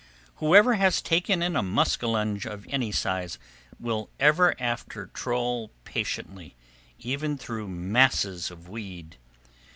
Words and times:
Whoever 0.37 0.73
has 0.73 0.99
taken 0.99 1.43
in 1.43 1.55
a 1.55 1.61
muskellunge 1.61 2.47
of 2.47 2.65
any 2.71 2.91
size 2.91 3.37
will 3.79 4.09
ever 4.19 4.59
after 4.59 5.05
troll 5.05 5.69
patiently, 5.83 6.55
even 6.97 7.37
through 7.37 7.67
masses 7.67 8.49
of 8.49 8.67
weed. 8.67 9.17